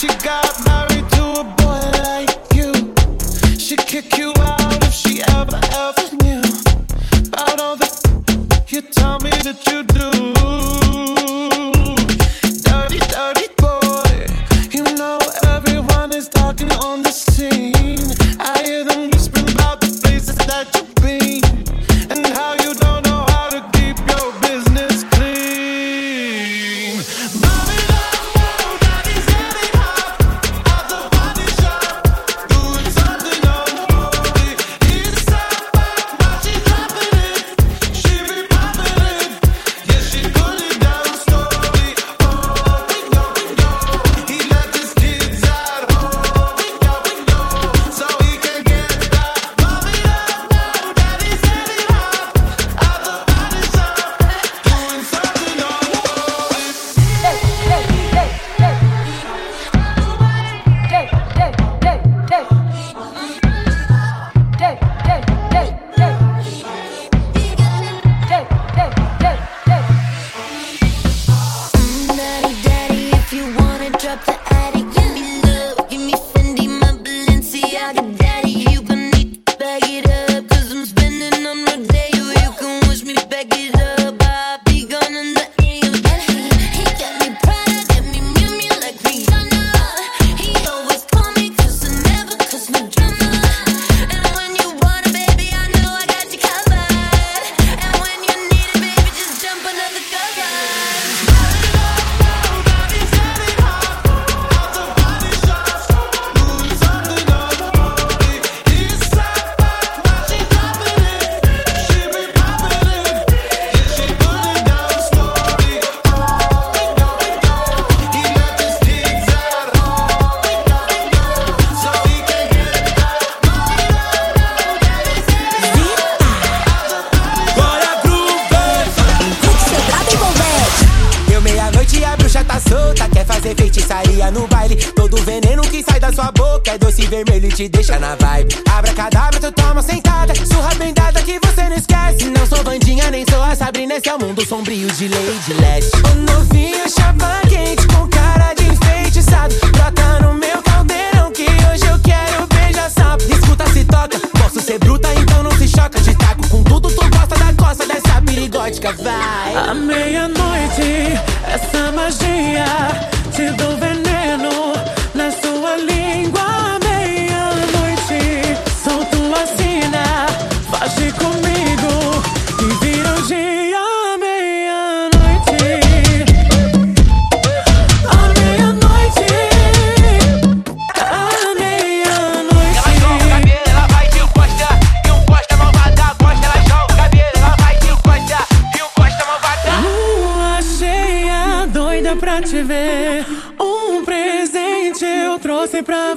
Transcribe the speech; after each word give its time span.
She 0.00 0.06
got 0.24 0.64
married 0.64 1.10
to 1.10 1.24
a 1.40 1.44
boy 1.58 1.82
like 2.08 2.54
you. 2.54 2.72
She 3.58 3.76
kick 3.76 4.16
you 4.16 4.32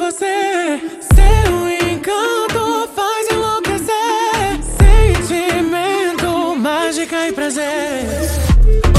você. 0.04 0.82
Seu 1.16 1.90
encanto 1.90 2.90
faz 2.94 3.32
enlouquecer. 3.32 4.60
Sentimento, 4.78 6.58
mágica 6.58 7.30
e 7.30 7.32
prazer. 7.32 8.04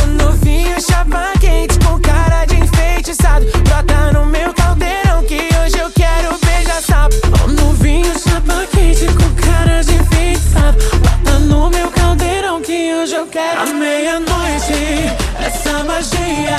O 0.03 0.07
novinho 0.07 0.81
chapa 0.81 1.33
quente 1.39 1.79
com 1.81 2.01
cara 2.01 2.47
de 2.47 2.57
enfeitiçado. 2.57 3.45
Brota 3.65 4.13
no 4.13 4.25
meu 4.27 4.55
caldeirão 4.55 5.23
que 5.25 5.37
hoje 5.37 5.79
eu 5.79 5.91
quero 5.91 6.39
beijar 6.39 6.81
sapo. 6.81 7.17
O 7.45 7.49
novinho 7.49 8.13
chapa 8.19 8.67
quente 8.73 9.05
com 9.07 9.47
cara 9.47 9.83
de 9.83 9.95
enfeitiçado. 9.95 10.79
Brota 11.01 11.39
no 11.41 11.69
meu 11.69 11.91
caldeirão 11.91 12.63
que 12.63 12.95
hoje 12.95 13.15
eu 13.15 13.27
quero. 13.27 13.61
À 13.61 13.67
meia-noite, 13.67 15.13
essa 15.45 15.85
magia 15.85 16.57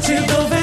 te 0.00 0.14
dou 0.26 0.61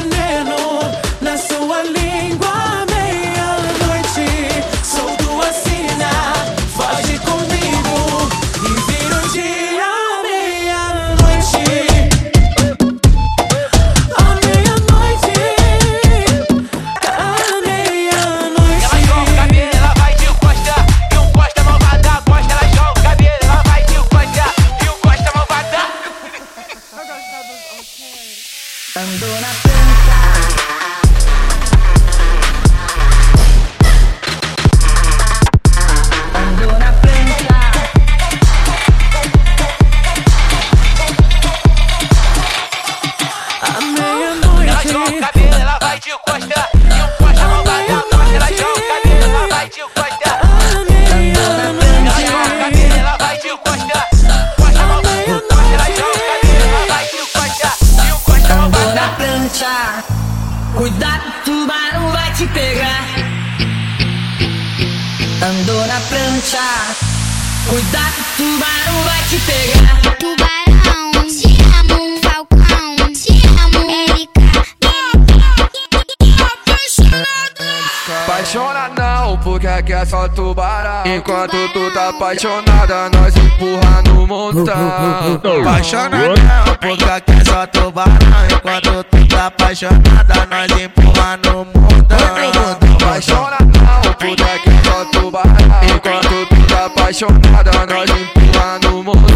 porque 79.44 79.68
aqui 79.68 79.94
é 79.94 80.06
só 80.06 80.28
tubarão 80.28 81.04
Enquanto 81.06 81.56
tu 81.74 81.92
tá 81.94 82.10
apaixonada, 82.10 83.10
nós 83.10 83.36
empurra 83.36 84.02
no 84.08 84.28
montão. 84.28 85.62
Apaixona 85.62 86.18
não, 86.28 86.76
porque 86.76 87.04
aqui 87.06 87.32
é 87.32 87.46
só 87.46 87.68
tubarão 87.68 88.14
Enquanto 88.52 89.04
tu 89.06 89.28
tá 89.28 89.48
apaixonada, 89.48 90.48
nós 90.50 90.82
empurra 90.82 91.38
no 91.44 91.66
mundão 91.66 92.96
Apaixona 92.96 93.58
não, 93.60 94.14
porque 94.14 94.44
aqui 94.44 94.70
é 94.70 94.90
só 94.90 95.06
tubarão 95.06 95.56
Enquanto 95.96 96.46
tu 96.48 96.68
tá 96.68 96.86
apaixonada, 96.86 97.72
nós 97.88 98.10
empurra 98.10 98.80
no 98.84 99.04
montão. 99.04 99.30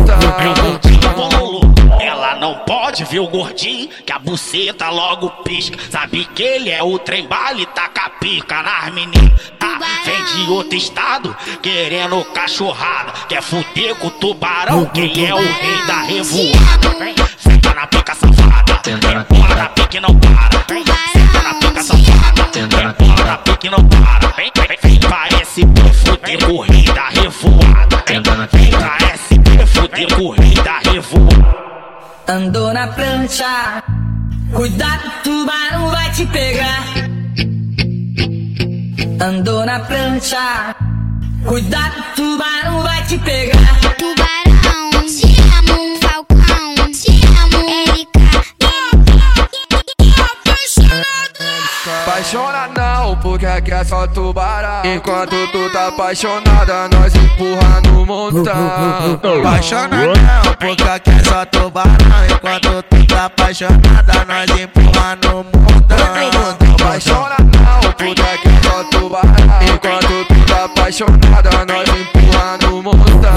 Não 2.39 2.55
pode 2.65 3.05
ver 3.05 3.19
o 3.19 3.27
gordinho, 3.27 3.87
que 4.05 4.11
a 4.11 4.19
buceta 4.19 4.89
logo 4.89 5.29
pisca. 5.45 5.77
Sabe 5.89 6.25
que 6.25 6.43
ele 6.43 6.69
é 6.69 6.83
o 6.83 6.99
trem 6.99 7.25
bala 7.25 7.57
e 7.61 7.65
taca 7.67 8.09
pica 8.19 8.61
nas 8.61 8.93
meninas. 8.93 9.31
Vem 10.05 10.23
de 10.23 10.51
outro 10.51 10.77
estado, 10.77 11.35
querendo 11.61 12.23
cachorrada. 12.25 13.13
Quer 13.27 13.41
fuder 13.41 13.95
com 13.95 14.07
o 14.07 14.11
tubarão, 14.11 14.85
quem 14.87 15.27
é 15.27 15.33
o 15.33 15.37
rei 15.37 15.85
da 15.87 16.01
revoada. 16.01 16.89
Vem, 16.99 17.15
Senta 17.37 17.73
na 17.73 17.87
pica 17.87 18.13
safada, 18.13 18.79
bola 19.29 19.55
na 19.55 19.69
pique 19.69 19.99
não 19.99 20.19
para. 20.19 20.65
Vem, 20.69 20.83
Senta 21.13 21.41
na 21.41 21.53
pica 21.55 21.83
safada, 21.83 22.93
bola 22.99 23.25
na 23.25 23.37
pique 23.37 23.69
não 23.69 23.87
para. 23.87 24.27
Vem, 24.35 24.51
vem, 24.55 24.77
vem, 24.83 24.99
parece 25.09 25.65
pra 25.65 25.93
fuder 25.93 26.45
com 26.45 26.53
o 26.53 26.61
rei 26.61 26.83
da 26.83 27.09
revoada. 27.09 28.03
Vem, 28.07 28.21
vem, 29.43 29.67
fuder 29.67 30.15
com 30.15 30.23
o 30.23 30.31
rei 30.31 30.53
da 30.53 30.79
revoada. 30.79 31.63
Andou 32.27 32.73
na 32.73 32.87
prancha. 32.87 33.83
Cuidado, 34.53 35.11
tubarão 35.23 35.89
vai 35.89 36.11
te 36.11 36.25
pegar. 36.27 37.12
Andou 39.21 39.65
na 39.65 39.79
prancha. 39.79 40.75
Cuidado, 41.45 42.03
tubarão 42.15 42.81
vai 42.81 43.03
te 43.03 43.17
pegar. 43.19 43.57
Tubarão, 43.97 44.89
te 45.07 45.35
amo, 45.57 45.99
Falcão, 46.01 46.91
te 46.91 47.21
amo, 47.25 47.69
Erika. 47.69 48.19
Apaixona 52.03 52.67
não, 52.75 53.17
porque 53.17 53.45
aqui 53.45 53.71
é 53.73 53.83
só 53.83 54.07
tubarão 54.07 54.81
Enquanto 54.85 55.35
tu 55.51 55.69
tá 55.71 55.87
apaixonada, 55.87 56.87
nós 56.89 57.13
empurra 57.15 57.81
no 57.81 58.05
montão 58.05 59.19
Apaixona 59.39 60.07
não, 60.07 60.53
porque 60.59 60.83
aqui 60.83 61.09
é 61.11 61.23
só 61.23 61.45
tubarão 61.45 61.95
Enquanto 62.29 62.83
tu 62.83 63.07
tá 63.07 63.25
apaixonada, 63.25 64.25
nós 64.27 64.49
empurra 64.59 65.17
no 65.23 65.43
mundão 65.43 65.97
Apaixona 66.75 67.35
não, 67.39 67.91
porque 67.91 68.21
aqui 68.21 68.52
só 68.73 68.83
tubarão 68.85 69.33
Enquanto 69.61 70.25
tu 70.25 70.45
tá 70.47 70.65
apaixonada, 70.65 71.65
nós 71.65 71.89
empurra 71.89 72.57
no 72.63 72.81
montão. 72.81 73.33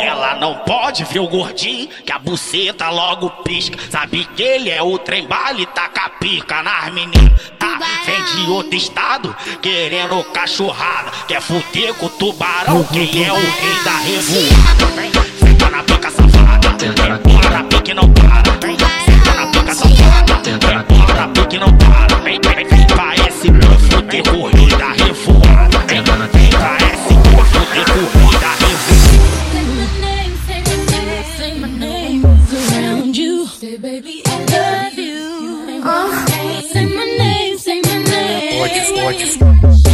Ela 0.00 0.34
não 0.36 0.54
pode 0.58 1.02
ver 1.04 1.18
o 1.18 1.26
gordinho, 1.26 1.88
que 2.06 2.12
a 2.12 2.18
buceta 2.18 2.88
logo 2.88 3.30
pisca. 3.42 3.76
Sabe 3.90 4.24
que 4.36 4.42
ele 4.42 4.70
é 4.70 4.80
o 4.80 4.96
trem 4.98 5.26
bala 5.26 5.60
e 5.60 5.66
taca 5.66 6.08
pica 6.20 6.62
nas 6.62 6.92
meninas. 6.92 7.32
Ah, 7.60 7.78
vem 8.06 8.44
de 8.44 8.50
outro 8.50 8.76
estado, 8.76 9.34
querendo 9.60 10.22
cachorrada. 10.32 11.10
Quer 11.26 11.40
fuder 11.40 11.94
com 11.94 12.06
o 12.06 12.10
tubarão, 12.10 12.84
quem 12.84 13.24
é 13.24 13.32
o 13.32 13.36
rei 13.36 13.84
da 13.84 13.96
revoada. 13.98 14.86
Vem, 14.94 15.10
Senta 15.38 15.70
na 15.70 15.82
pica 15.82 16.10
safada, 16.10 17.18
bola 17.18 17.50
na 17.50 17.64
pique 17.64 17.94
não 17.94 18.08
para. 18.12 18.52
Vem, 18.60 18.76
Senta 19.04 19.34
na 19.34 19.46
pica 19.48 19.74
safada, 19.74 20.37
bola 20.56 20.74
na 21.14 21.28
pique 21.28 21.58
não 21.58 21.76
para. 21.76 22.16
Vem, 22.22 22.40
vem, 22.40 22.66
vem, 22.66 22.86
parece 22.96 23.50
pra 23.50 23.78
fuder 23.78 24.22
com 24.22 24.36
o 24.36 24.46
rei 24.46 24.68
da 24.68 24.92
revoada. 24.92 25.78
Vem, 25.88 26.02
vem, 26.02 26.50
parece 26.50 27.14
pra 27.34 27.44
fuder 27.44 27.84
com 27.84 27.98
o 27.98 28.08
rei 28.08 28.38
da 28.40 28.52
revoada. 28.54 29.28
Say 29.52 29.64
my 29.74 29.86
name, 30.00 30.34
say 30.46 30.60
my 30.62 30.76
name, 30.90 31.24
say 31.36 31.52
my 31.54 31.68
name. 31.68 32.22
Around 32.24 33.16
you, 33.16 33.46
say 33.46 33.76
baby 33.76 34.22
I 34.26 34.28
love 34.52 34.98
you. 34.98 35.18
Say 36.72 36.86
my 36.86 37.04
name, 37.04 37.58
say 37.58 37.80
my 37.82 37.96
name. 37.98 39.87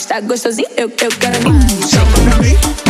Está 0.00 0.18
gostosinho, 0.18 0.66
eu, 0.78 0.88
eu 0.88 1.10
quero 1.10 1.38
mais. 1.46 1.90
Pra 1.90 2.38
mim. 2.38 2.89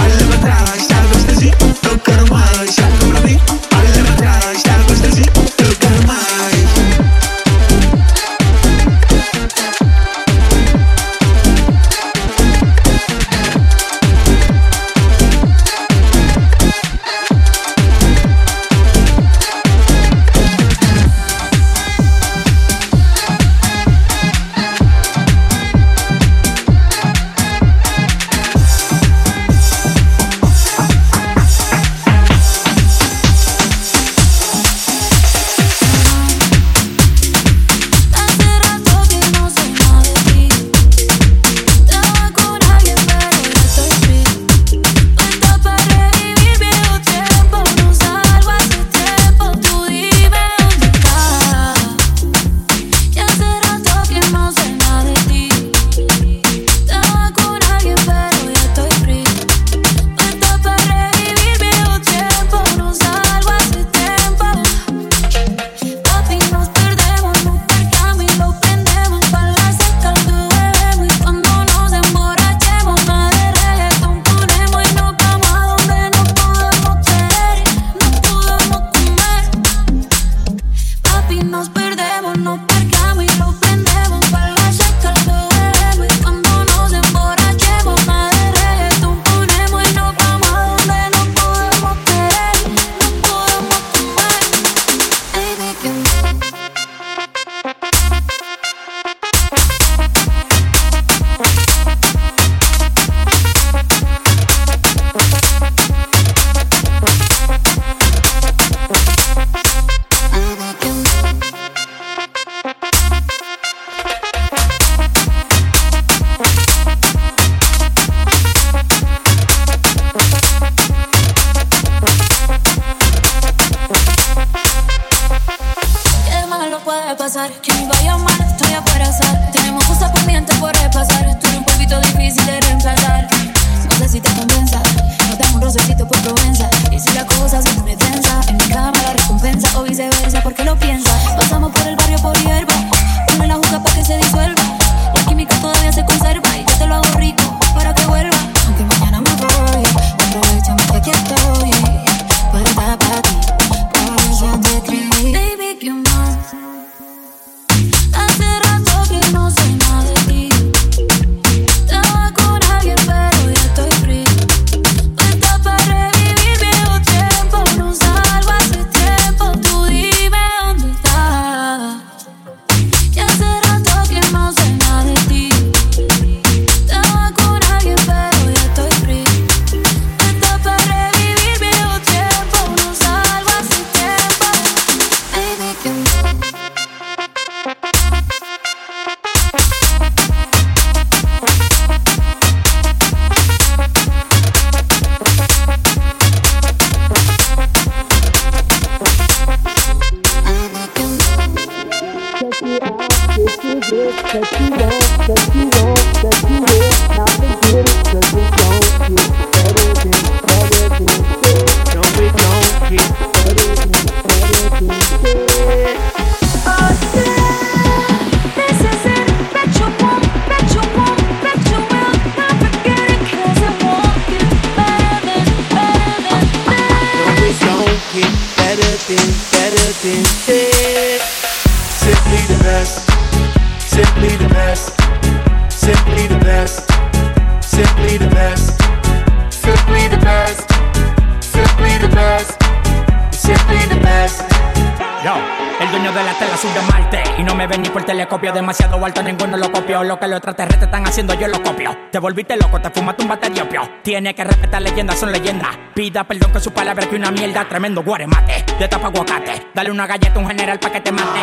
yo 251.35 251.49
lo 251.49 251.63
copio. 251.63 251.97
Te 252.11 252.19
volviste 252.19 252.57
loco, 252.57 252.81
te 252.81 252.91
fumaste 252.91 253.23
un 253.23 253.29
bate 253.29 253.51
diopio. 253.51 253.83
Tiene 254.03 254.35
que 254.35 254.45
respetar 254.45 254.83
leyendas, 254.83 255.19
son 255.19 255.33
leyendas. 255.33 255.77
Pida 255.95 256.25
perdón 256.25 256.53
que 256.53 256.61
su 256.61 256.73
palabra 256.73 257.07
que 257.09 257.17
una 257.17 257.31
mierda. 257.31 257.69
Tremendo 257.69 258.03
guaremate, 258.03 258.65
de 258.79 258.89
tapa 258.89 259.09
aguacate. 259.09 259.69
Dale 259.75 259.91
una 259.91 260.07
galleta 260.07 260.35
a 260.35 260.39
un 260.39 260.49
general 260.49 260.79
pa' 260.79 260.91
que 260.91 261.01
te 261.01 261.13
mate. 261.13 261.41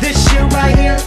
This 0.00 0.16
shit 0.28 0.42
right 0.52 0.76
here, 0.76 0.98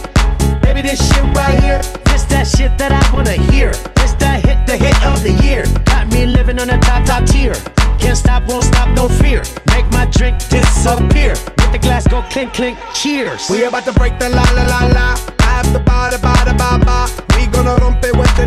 baby, 0.62 0.82
this 0.82 1.00
shit 1.00 1.24
right 1.34 1.58
here. 1.62 1.80
This 2.04 2.24
that 2.28 2.46
shit 2.46 2.76
that 2.78 2.92
I 2.92 3.14
wanna 3.14 3.32
hear. 3.52 3.70
This 3.94 4.14
that 4.18 4.44
hit, 4.44 4.66
the 4.66 4.76
hit 4.76 4.96
of 5.04 5.22
the 5.22 5.32
year. 5.44 5.64
Got 5.84 6.12
me 6.12 6.26
living 6.26 6.58
on 6.60 6.70
a 6.70 6.78
top, 6.78 7.04
top 7.04 7.24
tier. 7.26 7.54
Can't 7.98 8.16
stop, 8.16 8.48
won't 8.48 8.64
stop, 8.64 8.88
no 8.96 9.08
fear. 9.08 9.42
Make 9.68 9.90
my 9.92 10.06
drink 10.06 10.38
disappear. 10.48 11.34
Let 11.58 11.72
the 11.72 11.78
glass 11.78 12.06
go 12.08 12.22
clink, 12.30 12.52
clink, 12.54 12.78
cheers. 12.94 13.48
We 13.50 13.64
about 13.64 13.84
to 13.84 13.92
break 13.92 14.18
the 14.18 14.28
la 14.30 14.42
la 14.56 14.64
la 14.64 14.86
la. 14.86 15.16
I 15.40 15.62
have 15.62 15.72
the, 15.72 15.80
buy 15.80 16.10
the 16.10 16.49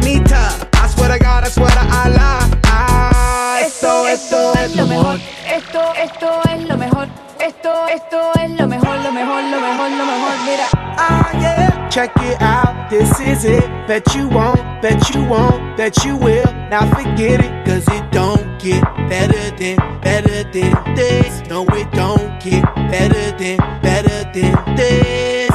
bonita. 0.04 0.70
I 0.74 0.88
swear 0.88 1.10
to 1.10 1.20
God, 1.20 1.44
I 1.44 1.50
swear 1.50 1.70
to 1.70 1.80
Allah. 1.80 2.50
Ah, 2.66 3.60
esto, 3.62 4.06
esto, 4.08 4.52
esto, 4.54 4.60
es 4.60 4.76
lo 4.76 4.88
mejor. 4.88 5.20
Esto, 5.48 5.82
esto 5.96 6.42
es 6.50 6.68
lo 6.68 6.78
mejor. 6.78 7.08
Esto, 7.40 7.88
esto 7.88 8.32
es 8.42 8.52
lo 8.52 8.68
mejor, 8.68 8.98
lo 9.00 9.12
mejor, 9.12 9.44
lo 9.44 9.60
mejor, 9.60 9.92
lo 9.92 10.06
mejor. 10.06 10.34
Mira. 10.46 10.68
Ah, 10.98 11.30
yeah. 11.40 11.90
Check 11.90 12.12
it 12.18 12.42
out. 12.42 12.90
This 12.90 13.20
is 13.20 13.46
it. 13.46 13.70
Bet 13.88 14.14
you 14.16 14.28
won't, 14.30 14.60
bet 14.82 15.14
you 15.14 15.24
won't, 15.26 15.78
bet 15.78 16.04
you 16.06 16.16
will. 16.16 16.46
Now 16.70 16.90
forget 16.94 17.40
it, 17.42 17.66
cause 17.66 17.88
it 17.88 18.12
don't 18.12 18.44
get 18.60 18.84
better 19.10 19.52
than, 19.58 19.78
better 20.02 20.44
than 20.52 20.96
this. 20.96 21.42
No, 21.50 21.66
it 21.74 21.92
don't 21.92 22.40
get 22.42 22.64
better 22.92 23.32
than, 23.38 23.58
better 23.82 24.24
than 24.34 24.76
this. 24.76 25.52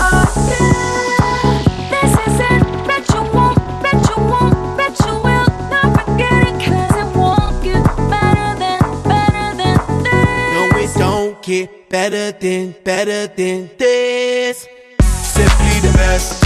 Oh, 0.00 0.56
yeah. 0.60 0.81
Get 11.42 11.90
better 11.90 12.30
than, 12.32 12.74
better 12.84 13.26
than 13.26 13.70
this. 13.76 14.68
Simply 15.02 15.80
the 15.82 15.92
best, 15.98 16.38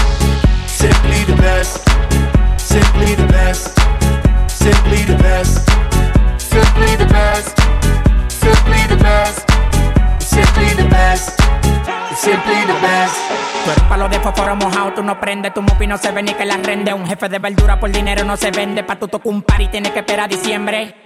simply 0.67 1.25
the 1.25 1.37
best, 1.37 1.85
simply 2.59 3.15
the 3.15 3.27
best, 3.27 3.77
simply 4.49 5.05
the 5.05 5.17
best, 5.17 5.69
simply 6.41 6.97
the 6.97 7.07
best, 7.07 7.57
simply 8.31 8.83
the 8.89 8.97
best, 8.97 9.45
simply 10.21 10.75
the 10.75 10.89
best, 10.89 11.41
simply 12.17 12.61
the 12.65 12.79
best. 12.81 13.17
Tú 13.65 13.71
eres 13.73 13.83
palo 13.89 14.09
de 14.09 14.19
fósforo 14.21 14.57
mojado, 14.57 14.95
tú 14.95 15.03
no 15.03 15.21
prendes, 15.21 15.53
tu 15.53 15.61
mupi 15.61 15.87
no 15.87 15.99
se 15.99 16.11
ve 16.13 16.23
ni 16.23 16.33
que 16.33 16.47
la 16.47 16.57
rende. 16.57 16.95
Un 16.95 17.07
jefe 17.07 17.29
de 17.29 17.39
verdura 17.39 17.79
por 17.79 17.91
dinero 17.91 18.25
no 18.25 18.37
se 18.37 18.51
vende, 18.51 18.83
pa' 18.83 18.97
tu 18.97 19.09
tocar 19.09 19.27
un 19.27 19.43
par 19.43 19.61
y 19.61 19.69
tienes 19.69 19.93
que 19.93 19.99
esperar 19.99 20.27
a 20.27 20.29
diciembre. 20.29 21.06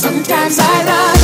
Sometimes 0.00 0.58
I 0.58 0.84
love 0.86 1.19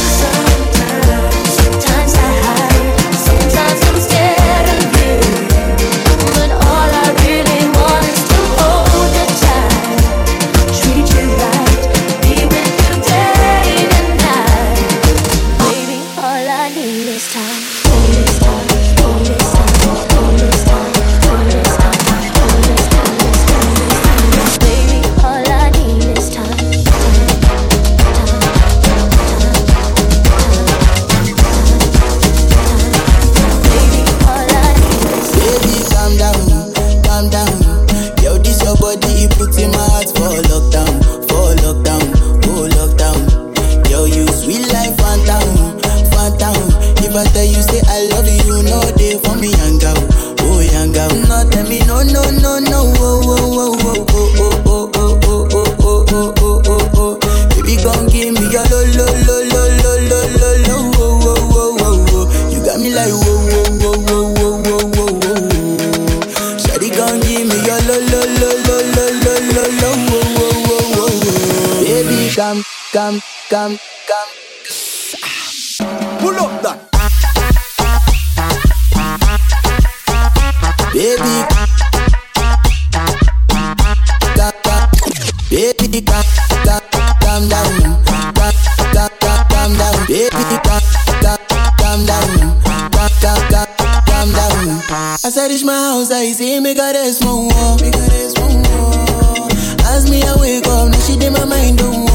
make 96.67 96.79
her 96.79 96.93
rest 96.95 97.25
one 97.25 97.47
more. 97.47 97.77
Make 97.81 97.95
her 97.95 98.09
rest 98.09 98.41
one 98.41 98.61
more. 98.63 99.49
As 99.87 100.11
me 100.11 100.23
I 100.23 100.35
wake 100.37 100.67
up, 100.67 100.91
now 100.91 100.99
she 100.99 101.15
in 101.15 101.33
my 101.33 101.45
mind, 101.45 101.79
don't 101.79 102.06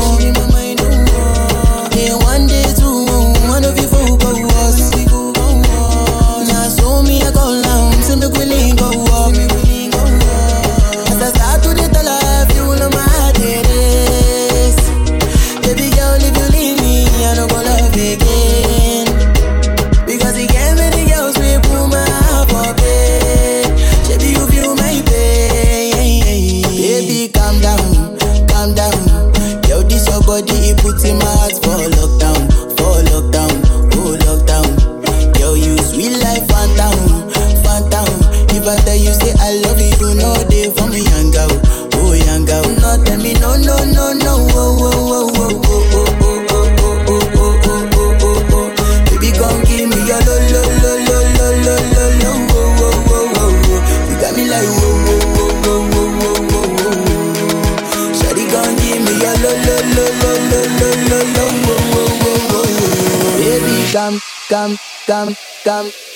dum 65.11 65.35
dum 65.65 66.10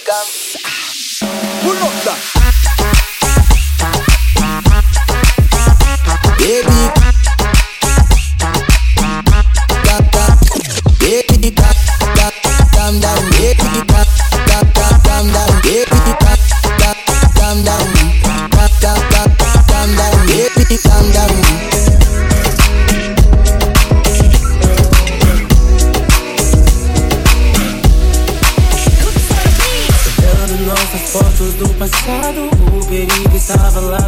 Só 32.05 32.31
do 32.31 32.43
Uber 32.77 33.07
estava 33.35 33.79
lá. 33.79 34.04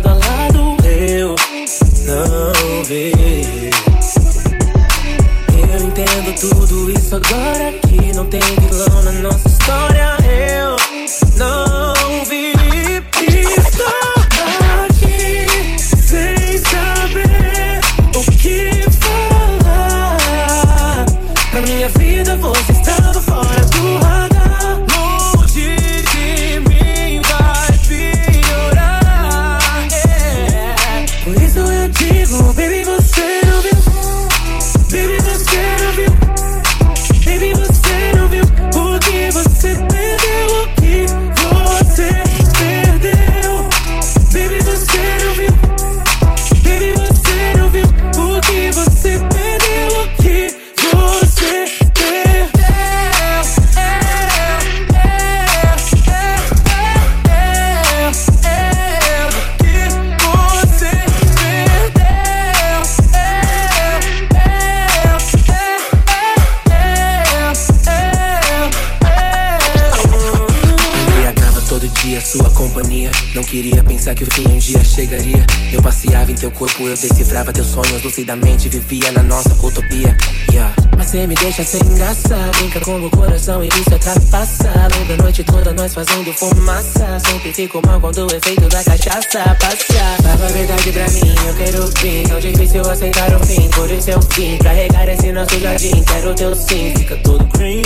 Lucidamente 78.08 78.70
vivia 78.70 79.12
na 79.12 79.22
nossa 79.22 79.53
utopia. 79.62 80.16
Yeah. 80.49 80.74
Mas 80.95 81.08
cê 81.08 81.28
me 81.28 81.36
deixa 81.36 81.62
sem 81.62 81.84
graça 81.95 82.38
Brinca 82.55 82.80
com 82.80 83.05
o 83.05 83.10
coração 83.10 83.62
e 83.62 83.68
isso 83.68 83.93
é 83.93 83.97
trapaça. 83.97 84.72
Longa 84.97 85.14
a 85.14 85.18
noite 85.24 85.43
toda 85.43 85.74
nós 85.74 85.93
fazendo 85.93 86.32
fumaça. 86.32 87.20
Sempre 87.20 87.51
fico 87.51 87.86
mal 87.86 87.99
quando 87.99 88.26
o 88.26 88.34
efeito 88.34 88.62
da 88.70 88.82
cachaça 88.82 89.43
passa. 89.60 90.24
Fala 90.24 90.45
a 90.45 90.51
verdade 90.53 90.89
pra 90.93 91.10
mim, 91.10 91.36
eu 91.47 91.53
quero 91.55 91.88
fim. 91.99 92.24
Tão 92.24 92.38
é 92.38 92.39
difícil 92.39 92.89
aceitar 92.89 93.36
o 93.36 93.45
fim, 93.45 93.70
por 93.72 93.91
isso 93.91 94.10
eu 94.10 94.22
vim. 94.36 94.58
Pra 94.58 94.72
regar 94.72 95.10
esse 95.10 95.32
nosso 95.34 95.60
jardim, 95.60 96.01
quero 96.05 96.34
teu 96.34 96.55
sim. 96.55 96.93
Fica 96.95 97.18
tudo 97.18 97.43
green 97.58 97.84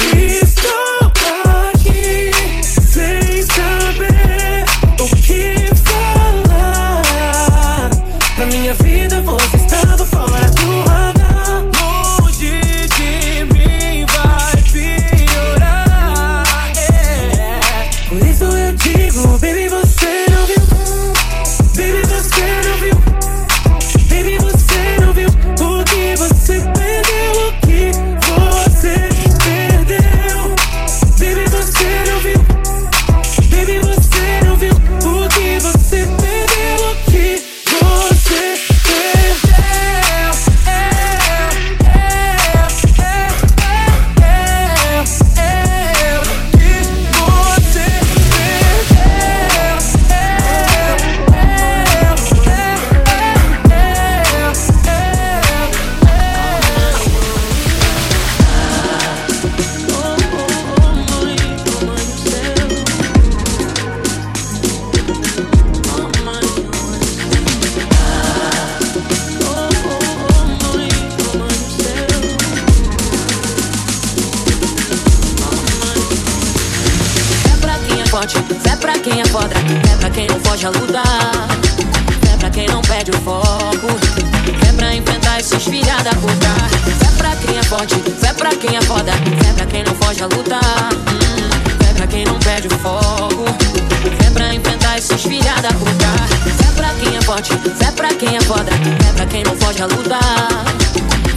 forte. 97.41 97.53
Fé 97.75 97.91
pra 97.91 98.13
quem 98.13 98.35
é 98.35 98.41
foda, 98.41 98.71
fé 98.71 99.13
pra 99.15 99.25
quem 99.25 99.43
não 99.43 99.55
foge 99.55 99.81
a 99.81 99.85
luta. 99.85 100.19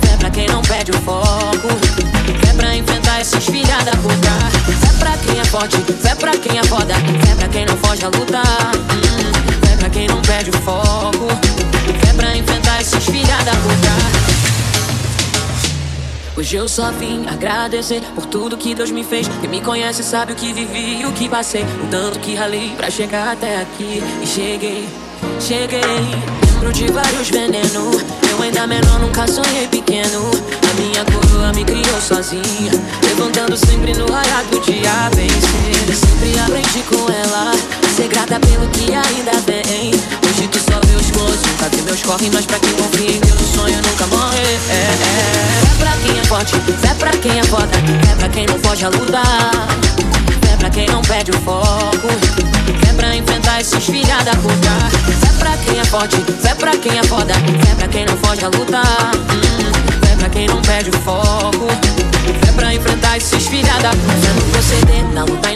Fé 0.03 0.17
pra 0.19 0.31
quem 0.31 0.47
não 0.47 0.63
perde 0.63 0.91
o 0.93 1.01
foco. 1.01 1.69
Fé 2.41 2.53
pra 2.55 2.77
enfrentar 2.77 3.21
esses 3.21 3.45
filha 3.45 3.79
da 3.85 3.93
puta. 3.93 4.31
Fé 4.81 4.99
pra 4.99 5.17
quem 5.17 5.41
é 5.41 5.45
forte, 5.45 5.77
fé 6.01 6.15
pra 6.15 6.33
quem 6.37 6.59
é 6.59 6.65
foda. 6.65 6.95
Fé 6.95 7.35
pra 7.37 7.49
quem 7.49 7.67
não 7.67 7.77
foge 7.79 8.05
a 8.05 8.09
luta. 8.09 8.43
Fé 9.67 9.77
pra 9.79 9.91
quem 9.91 10.07
não 10.07 10.21
perde 10.23 10.51
o 10.51 10.53
foco. 10.61 11.29
Fé 12.01 12.13
pra 12.15 12.37
enfrentar 12.37 12.81
esses 12.81 13.05
filha 13.05 13.37
da 13.45 13.53
puta. 13.53 14.25
Hoje 16.37 16.57
eu 16.57 16.69
só 16.69 16.91
vim 16.91 17.25
agradecer 17.29 18.03
por 18.13 18.27
tudo 18.27 18.57
que 18.57 18.75
Deus 18.75 18.91
me 18.91 19.05
fez. 19.05 19.29
Quem 19.41 19.49
me 19.49 19.61
conhece 19.61 20.03
sabe 20.03 20.33
o 20.33 20.37
que 20.37 20.53
vivi 20.53 21.01
e 21.01 21.07
o 21.07 21.13
que 21.13 21.29
passei. 21.29 21.63
O 21.63 21.87
tanto 21.91 22.19
que 22.19 22.35
ralei 22.35 22.75
pra 22.77 22.91
chegar 22.91 23.33
até 23.33 23.63
aqui 23.63 24.03
e 24.21 24.27
cheguei. 24.27 25.04
Cheguei 25.41 25.80
dentro 26.64 26.72
de 26.72 26.93
vários 26.93 27.28
venenos. 27.28 28.03
Eu 28.30 28.43
ainda 28.43 28.66
menor, 28.66 28.99
nunca 29.01 29.26
sonhei 29.26 29.66
pequeno. 29.68 30.30
A 30.70 30.80
minha 30.80 31.05
coroa 31.05 31.53
me 31.53 31.64
criou 31.64 32.01
sozinha. 32.01 32.72
Levantando 33.03 33.57
sempre 33.57 33.93
no 33.95 34.11
raio 34.11 34.47
do 34.51 34.61
dia 34.61 35.11
vencer. 35.14 35.95
Sempre 35.95 36.39
aprendi 36.41 36.82
com 36.89 37.12
ela. 37.12 37.53
Ser 37.95 38.09
grata 38.09 38.41
pelo 38.41 38.66
que 38.68 38.93
ainda 38.95 39.32
vem. 39.47 39.91
Hoje 39.91 40.49
tu 40.49 40.59
só 40.59 40.80
vê 40.87 40.97
os 40.97 41.11
close, 41.11 41.39
nunca 41.47 41.68
vê 41.68 41.82
meus 41.82 42.03
corre. 42.03 42.30
Mas 42.32 42.47
pra 42.47 42.59
quem 42.59 42.72
confia 42.72 43.11
em 43.11 43.20
Deus, 43.20 43.41
o 43.41 43.57
sonho 43.57 43.76
nunca 43.76 44.07
morre. 44.07 44.39
É, 44.39 44.72
é, 44.72 44.95
é. 45.03 45.66
Fé 45.66 45.85
pra 45.85 45.97
quem 45.99 46.18
é 46.18 46.24
forte, 46.24 46.57
fé 46.80 46.95
pra 46.95 47.11
quem 47.11 47.39
é 47.39 47.45
foda. 47.45 47.76
Fé 48.07 48.14
pra 48.16 48.28
quem 48.28 48.47
não 48.47 48.59
foge 48.61 48.85
a 48.85 48.89
luta. 48.89 49.22
Fé 50.43 50.57
pra 50.59 50.70
quem 50.70 50.87
não 50.87 51.03
perde 51.03 51.30
o 51.30 51.41
foco. 51.41 52.09
Pra 53.05 53.15
enfrentar 53.15 53.61
esses 53.61 53.85
filha 53.85 54.17
da 54.23 54.31
puta. 54.37 54.71
Fé 55.21 55.39
pra 55.39 55.55
quem 55.59 55.79
é 55.79 55.85
forte, 55.85 56.17
fé 56.41 56.55
pra 56.55 56.75
quem 56.75 56.99
é 56.99 57.03
foda. 57.05 57.35
Fé 57.35 57.75
pra 57.77 57.87
quem 57.89 58.07
não 58.07 58.17
foge 58.17 58.47
a 58.47 58.49
lutar. 58.49 59.11
Hum, 59.15 60.07
Fé 60.07 60.17
pra 60.17 60.31
quem 60.31 60.47
não 60.47 60.63
perde 60.63 60.89
o 60.89 60.93
foco. 61.01 62.14
Pra 62.57 62.75
enfrentar 62.75 63.17
esses 63.17 63.47
filha 63.47 63.73
da 63.83 63.91
puta. 63.91 64.13
Fé 64.21 64.33
no 64.33 64.43
proceder, 64.51 65.05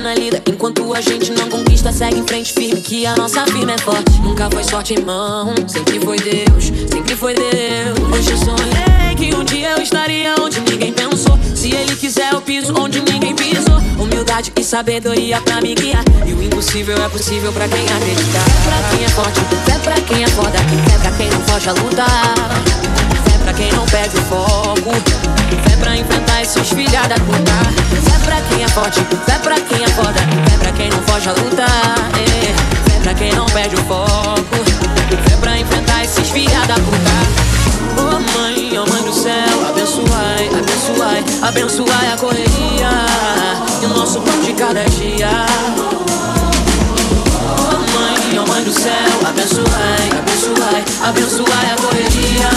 na 0.03 0.15
lida. 0.15 0.43
Enquanto 0.47 0.95
a 0.95 1.01
gente 1.01 1.31
não 1.33 1.49
conquista, 1.49 1.93
segue 1.93 2.19
em 2.19 2.27
frente 2.27 2.53
firme. 2.53 2.81
Que 2.81 3.07
a 3.07 3.15
nossa 3.17 3.45
firma 3.47 3.73
é 3.73 3.79
forte. 3.79 4.21
Nunca 4.21 4.49
foi 4.51 4.65
sorte 4.65 4.95
em 4.95 5.05
mão. 5.05 5.55
Sempre 5.67 6.01
foi 6.01 6.19
Deus, 6.19 6.73
sempre 6.91 7.17
foi 7.17 7.35
Deus. 7.35 7.99
Hoje 8.13 8.31
eu 8.31 8.39
sonhei 8.39 9.15
que 9.17 9.35
um 9.35 9.45
dia 9.45 9.71
eu 9.71 9.83
estaria 9.83 10.35
onde 10.41 10.61
ninguém 10.61 10.93
pensou. 10.93 11.39
Se 11.55 11.75
ele 11.75 11.95
quiser, 11.97 12.33
eu 12.33 12.41
piso 12.41 12.73
onde 12.79 13.01
ninguém 13.01 13.35
pisou. 13.35 13.79
Humildade 13.99 14.53
e 14.57 14.65
sabedoria 14.65 15.41
pra 15.41 15.61
me 15.61 15.75
guiar. 15.75 16.05
E 16.27 16.33
o 16.33 16.43
impossível 16.43 16.97
é 17.03 17.09
possível 17.09 17.53
pra 17.53 17.69
quem 17.69 17.85
acreditar. 17.85 18.45
Fé 18.45 18.71
pra 18.71 18.97
quem 18.97 19.05
é 19.05 19.09
forte, 19.09 19.41
fé 19.67 19.79
pra 19.79 20.01
quem 20.01 20.25
é. 20.25 20.29
Fé 20.29 20.99
pra 21.03 21.11
quem 21.13 21.31
não 21.31 21.41
foge 21.43 21.69
a 21.69 21.73
lutar. 21.73 22.35
Fé 23.25 23.39
pra 23.43 23.53
quem 23.53 23.73
não 23.73 23.85
perde 23.87 24.17
o 24.17 24.23
foco. 24.23 24.91
Fé 25.69 25.77
pra 25.81 25.97
enfrentar 25.97 26.28
esses 26.49 26.71
filha 26.71 27.03
da 27.03 27.15
puta. 27.17 27.53
Fé 28.09 28.19
pra 28.25 28.41
quem 28.41 28.65
é 28.65 28.69
forte, 28.69 29.01
fé 29.27 29.39
pra 29.39 29.61
quem 29.61 29.85
é 29.85 29.89
foda. 29.89 30.19
Fé 30.49 30.57
pra 30.59 30.73
quem 30.73 30.89
não 30.89 31.03
foge 31.03 31.29
a 31.29 31.33
lutar. 31.33 31.95
É. 32.17 32.91
Fé 32.91 33.01
pra 33.03 33.13
quem 33.13 33.35
não 33.35 33.45
perde 33.45 33.77
o 33.77 33.85
foco. 33.85 34.57
Fé 35.29 35.37
pra 35.39 35.59
enfrentar 35.59 36.05
esses 36.05 36.31
filha 36.31 36.59
da 36.67 36.75
puta. 36.75 37.59
Oh 37.99 38.39
mãe, 38.39 38.79
oh 38.79 38.91
mãe 38.91 39.03
do 39.03 39.13
céu, 39.13 39.69
abençoai, 39.69 40.49
abençoai, 40.59 41.25
abençoai 41.43 42.13
a 42.13 42.17
correria 42.17 42.91
e 43.83 43.87
o 43.87 43.89
nosso 43.91 44.19
pão 44.21 44.41
de 44.41 44.53
cada 44.55 44.85
dia. 44.85 45.29
Oh 47.37 47.99
mãe, 47.99 48.39
oh 48.39 48.49
mãe 48.49 48.65
do 48.65 48.73
céu, 48.73 48.93
abençoai, 49.29 50.09
abençoai, 50.19 50.85
abençoai 51.03 51.73
a 51.73 51.77
correria. 51.83 52.49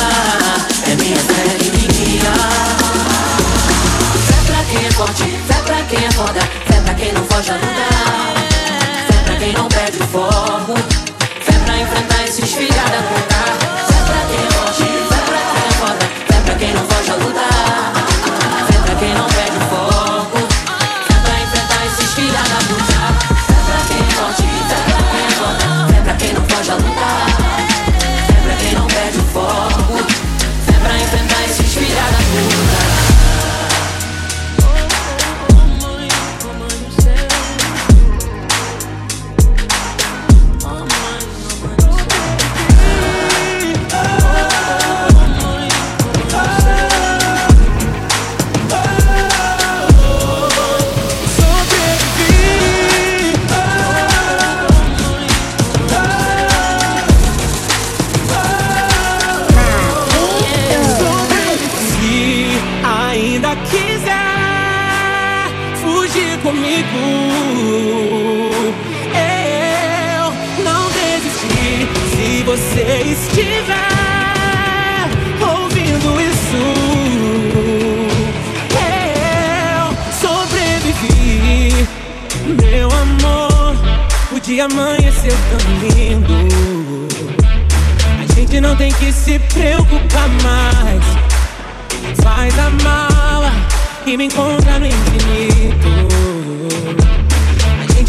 É 0.89 0.95
minha 0.95 1.17
fé 1.17 1.57
que 1.59 1.71
me 1.71 1.87
guia. 1.87 3.00
Quem 4.71 4.85
é 4.85 4.91
forte, 4.91 5.23
fé 5.23 5.61
pra 5.65 5.83
quem 5.83 6.05
é 6.05 6.11
foda, 6.11 6.39
fé 6.39 6.81
pra 6.81 6.93
quem 6.93 7.11
não 7.11 7.25
foge 7.25 7.51
a 7.51 7.55
lutar. 7.55 8.33
Fé 9.11 9.23
pra 9.25 9.35
quem 9.35 9.51
não 9.51 9.67
perde 9.67 9.97
o 9.97 10.07
foco, 10.07 10.73
fé 11.41 11.59
pra 11.65 11.77
enfrentar 11.77 12.23
esses 12.23 12.53
filha 12.53 12.83
da 12.83 13.01
puta. 13.09 13.35
Fé 13.85 13.99
pra 14.05 14.21
quem 14.29 14.39
é 14.39 14.51
forte, 14.51 14.83
fé 15.09 15.19
pra 15.25 15.39
quem 15.51 15.67
é 15.67 15.71
foda, 15.73 16.05
fé 16.27 16.41
pra 16.45 16.55
quem 16.55 16.73
não 16.73 16.85
foge 16.85 17.11
a 17.11 17.15
lutar. 17.15 17.50
Estiver 73.21 75.07
ouvindo 75.41 76.21
isso, 76.21 76.63
eu 79.75 79.83
sobrevivi. 80.19 81.87
Meu 82.61 82.89
amor, 82.89 83.75
o 84.31 84.39
dia 84.39 84.65
amanheceu 84.65 85.35
tão 85.49 85.59
lindo. 85.87 86.33
A 88.19 88.33
gente 88.33 88.59
não 88.59 88.75
tem 88.75 88.91
que 88.93 89.11
se 89.11 89.37
preocupar 89.39 90.29
mais. 90.43 91.03
Faz 92.23 92.53
a 92.59 92.69
mala 92.83 93.51
e 94.05 94.17
me 94.17 94.25
encontra 94.25 94.79
no 94.79 94.85
infinito. 94.87 95.91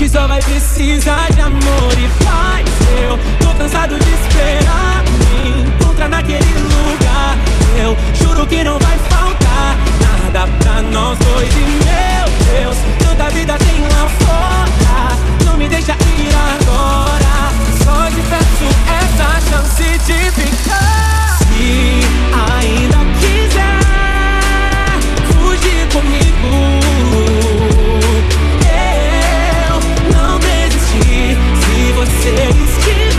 Gente 0.02 0.14
só 0.14 0.26
vai 0.26 0.42
precisar 0.42 1.30
de 1.32 1.40
amor 1.42 1.92
e 1.92 2.24
paz. 2.24 2.66
Eu 3.08 3.16
tô 3.38 3.54
cansado 3.54 3.96
de 3.96 4.10
esperar 4.10 5.04
me 5.04 5.62
encontrar 5.62 6.08
naquele 6.08 6.52
lugar. 6.58 7.38
Eu 7.80 7.96
juro 8.20 8.44
que 8.48 8.64
não 8.64 8.80
vai 8.80 8.98
faltar 8.98 9.78
nada 10.00 10.48
pra 10.58 10.82
nós 10.82 11.16
dois. 11.20 11.48
E 11.54 11.60
meu 11.84 12.26
Deus, 12.52 12.76
tanta 12.98 13.30
vida 13.30 13.56
tem 13.58 13.80
lá 13.80 14.08
fora. 14.18 15.16
Não 15.44 15.56
me 15.56 15.68
deixa 15.68 15.92
ir 15.92 16.34
agora. 16.34 17.52
Só 17.84 18.10
te 18.10 18.22
peço 18.22 18.66
essa 18.98 19.40
chance 19.50 19.84
de 19.98 20.32
ficar. 20.32 21.38
Se 21.38 22.00
ainda 22.50 22.98
quiser 23.20 23.78
fugir 25.32 25.86
comigo, 25.92 26.81
você 32.54 32.78
estiver 32.78 33.11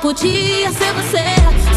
Podia 0.00 0.70
ser 0.70 0.92
você. 0.92 1.24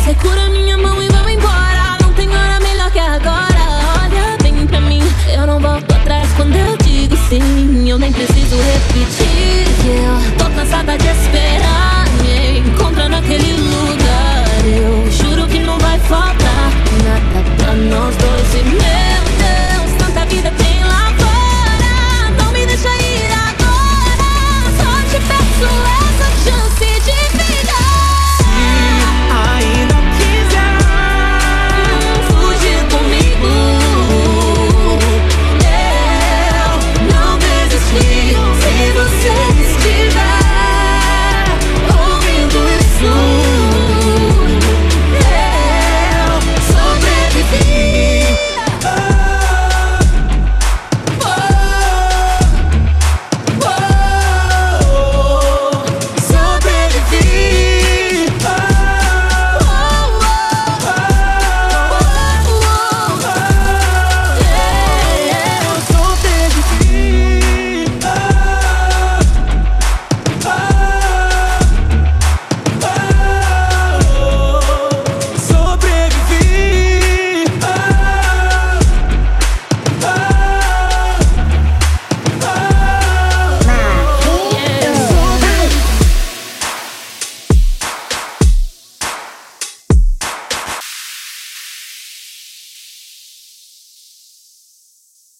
Segura 0.05 0.47
minha 0.49 0.77
mão 0.77 1.01
e 1.01 1.07
vamos 1.09 1.31
embora. 1.31 1.97
Não 2.03 2.13
tem 2.13 2.29
hora 2.29 2.59
melhor 2.59 2.91
que 2.91 2.99
agora. 2.99 4.03
Olha 4.03 4.37
bem 4.43 4.67
pra 4.67 4.79
mim. 4.79 5.01
Eu 5.33 5.47
não 5.47 5.59
volto 5.59 5.91
atrás 5.91 6.29
quando 6.35 6.55
eu 6.55 6.77
digo 6.77 7.17
sim. 7.27 7.89
Eu 7.89 7.97
nem 7.97 8.13
preciso 8.13 8.55
repetir. 8.57 9.65
Eu 9.87 10.37
tô 10.37 10.45
cansada 10.55 10.97
de 10.97 11.07
esperar. 11.07 12.05
Me 12.21 12.59
encontra 12.59 13.09
naquele 13.09 13.53
lugar. 13.53 14.45
Eu 14.67 15.11
juro 15.11 15.47
que 15.47 15.59
não 15.59 15.79
vai 15.79 15.99
faltar. 15.99 16.40